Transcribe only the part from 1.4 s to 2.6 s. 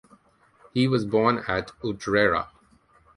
at Utrera.